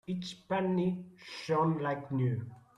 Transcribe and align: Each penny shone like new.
Each 0.07 0.47
penny 0.49 1.05
shone 1.45 1.77
like 1.77 2.11
new. 2.11 2.43